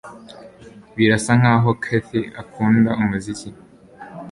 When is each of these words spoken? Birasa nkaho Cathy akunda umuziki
Birasa 0.95 1.31
nkaho 1.39 1.69
Cathy 1.83 2.21
akunda 2.41 2.91
umuziki 3.01 3.49